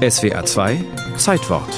[0.00, 0.82] SWA 2
[1.18, 1.68] Zeitwort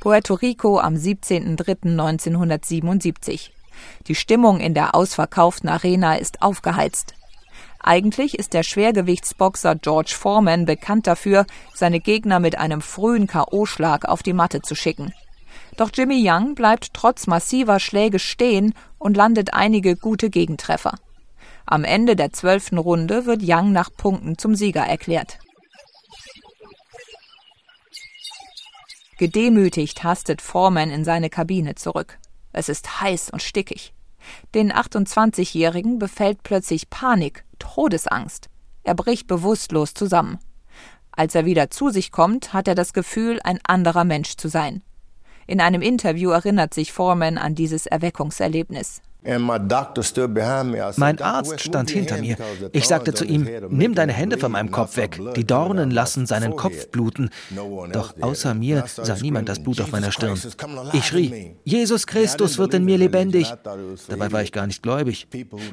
[0.00, 3.50] Puerto Rico am 17.03.1977.
[4.06, 7.12] Die Stimmung in der ausverkauften Arena ist aufgeheizt.
[7.78, 11.44] Eigentlich ist der Schwergewichtsboxer George Foreman bekannt dafür,
[11.74, 15.12] seine Gegner mit einem frühen K.O.-Schlag auf die Matte zu schicken.
[15.76, 20.94] Doch Jimmy Young bleibt trotz massiver Schläge stehen und landet einige gute Gegentreffer.
[21.66, 25.38] Am Ende der zwölften Runde wird Young nach Punkten zum Sieger erklärt.
[29.18, 32.18] Gedemütigt hastet Foreman in seine Kabine zurück.
[32.52, 33.94] Es ist heiß und stickig.
[34.54, 38.48] Den 28-Jährigen befällt plötzlich Panik, Todesangst.
[38.82, 40.38] Er bricht bewusstlos zusammen.
[41.12, 44.82] Als er wieder zu sich kommt, hat er das Gefühl, ein anderer Mensch zu sein.
[45.46, 49.02] In einem Interview erinnert sich Foreman an dieses Erweckungserlebnis.
[50.96, 52.36] Mein Arzt stand hinter mir.
[52.72, 55.18] Ich sagte zu ihm, nimm deine Hände von meinem Kopf weg.
[55.34, 57.30] Die Dornen lassen seinen Kopf bluten.
[57.92, 60.38] Doch außer mir sah niemand das Blut auf meiner Stirn.
[60.92, 63.50] Ich schrie, Jesus Christus wird in mir lebendig.
[64.08, 65.26] Dabei war ich gar nicht gläubig.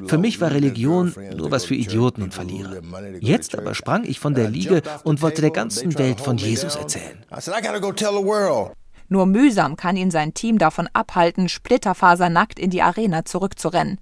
[0.06, 2.80] Für mich war Religion nur was für Idioten und Verlierer.
[3.20, 7.22] Jetzt aber sprang ich von der Liege und wollte der ganzen Welt von Jesus erzählen.
[9.08, 13.98] Nur mühsam kann ihn sein Team davon abhalten, splitterfasernackt in die Arena zurückzurennen.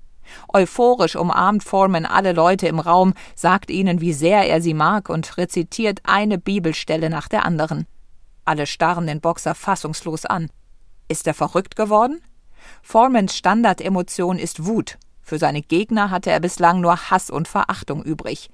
[0.52, 5.36] Euphorisch umarmt Foreman alle Leute im Raum, sagt ihnen, wie sehr er sie mag und
[5.36, 7.86] rezitiert eine Bibelstelle nach der anderen.
[8.44, 10.48] Alle starren den Boxer fassungslos an.
[11.08, 12.20] Ist er verrückt geworden?
[12.82, 14.98] Foremans Standardemotion ist Wut.
[15.22, 18.50] Für seine Gegner hatte er bislang nur Hass und Verachtung übrig.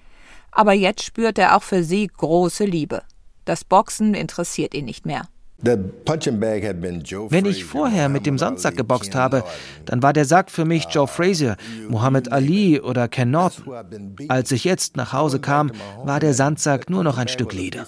[0.50, 3.02] Aber jetzt spürt er auch für sie große Liebe.
[3.44, 5.28] Das Boxen interessiert ihn nicht mehr.
[5.58, 9.42] Wenn ich vorher mit dem Sandsack geboxt habe,
[9.86, 11.56] dann war der Sack für mich Joe Frazier,
[11.88, 14.14] Muhammad Ali oder Ken Norton.
[14.28, 15.72] Als ich jetzt nach Hause kam,
[16.04, 17.86] war der Sandsack nur noch ein Stück Leder.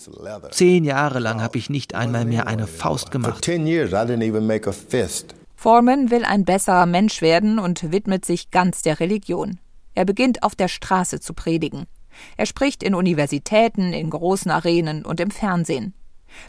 [0.50, 3.46] Zehn Jahre lang habe ich nicht einmal mehr eine Faust gemacht.
[5.54, 9.58] Foreman will ein besserer Mensch werden und widmet sich ganz der Religion.
[9.94, 11.86] Er beginnt auf der Straße zu predigen.
[12.36, 15.94] Er spricht in Universitäten, in großen Arenen und im Fernsehen.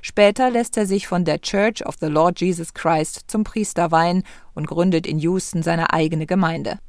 [0.01, 4.23] Später lässt er sich von der Church of the Lord Jesus Christ zum Priester weihen
[4.53, 6.79] und gründet in Houston seine eigene Gemeinde.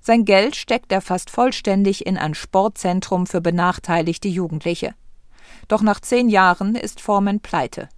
[0.00, 4.94] Sein Geld steckt er fast vollständig in ein Sportzentrum für benachteiligte Jugendliche.
[5.68, 7.88] Doch nach zehn Jahren ist Foreman pleite.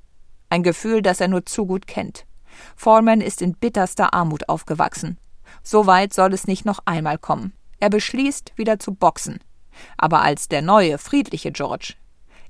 [0.50, 2.24] Ein Gefühl, das er nur zu gut kennt.
[2.76, 5.18] Foreman ist in bitterster Armut aufgewachsen.
[5.62, 7.52] So weit soll es nicht noch einmal kommen.
[7.80, 9.38] Er beschließt, wieder zu boxen.
[9.96, 11.94] Aber als der neue, friedliche George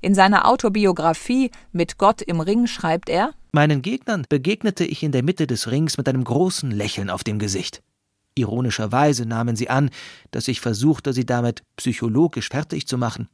[0.01, 5.23] in seiner Autobiografie Mit Gott im Ring schreibt er Meinen Gegnern begegnete ich in der
[5.23, 7.81] Mitte des Rings mit einem großen Lächeln auf dem Gesicht.
[8.35, 9.89] Ironischerweise nahmen sie an,
[10.31, 13.27] dass ich versuchte, sie damit psychologisch fertig zu machen.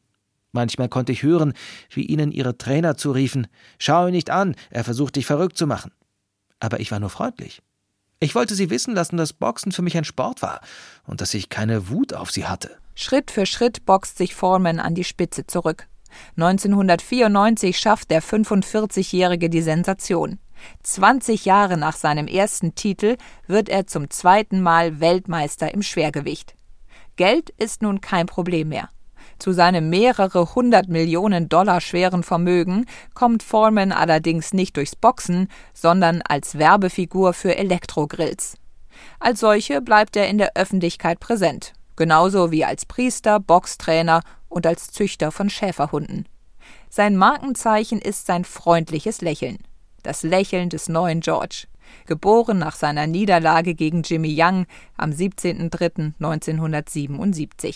[0.51, 1.53] Manchmal konnte ich hören,
[1.89, 5.91] wie ihnen ihre Trainer zuriefen Schau ihn nicht an, er versucht dich verrückt zu machen.
[6.59, 7.61] Aber ich war nur freundlich.
[8.19, 10.61] Ich wollte sie wissen lassen, dass Boxen für mich ein Sport war
[11.03, 12.77] und dass ich keine Wut auf sie hatte.
[12.95, 15.87] Schritt für Schritt boxt sich Foreman an die Spitze zurück.
[16.37, 20.39] 1994 schafft der 45-Jährige die Sensation.
[20.83, 23.17] 20 Jahre nach seinem ersten Titel
[23.47, 26.55] wird er zum zweiten Mal Weltmeister im Schwergewicht.
[27.15, 28.89] Geld ist nun kein Problem mehr.
[29.37, 36.21] Zu seinem mehrere hundert Millionen Dollar schweren Vermögen kommt Foreman allerdings nicht durchs Boxen, sondern
[36.21, 38.57] als Werbefigur für Elektrogrills.
[39.19, 44.91] Als solche bleibt er in der Öffentlichkeit präsent, genauso wie als Priester, Boxtrainer und als
[44.91, 46.27] Züchter von Schäferhunden.
[46.89, 49.57] Sein Markenzeichen ist sein freundliches Lächeln.
[50.03, 51.67] Das Lächeln des neuen George.
[52.05, 54.65] Geboren nach seiner Niederlage gegen Jimmy Young
[54.97, 57.73] am 17.03.1977.